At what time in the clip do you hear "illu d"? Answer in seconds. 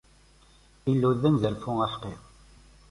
0.91-1.23